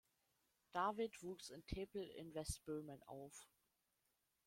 David 0.73 1.21
wuchs 1.21 1.51
in 1.51 1.61
Tepl 1.67 1.99
in 2.15 2.33
Westböhmen 2.33 3.03
auf. 3.03 3.47